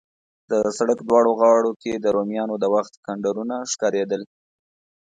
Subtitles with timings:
[0.49, 4.21] د سړک دواړو غاړو کې د رومیانو د وخت کنډرونه ښکارېدل.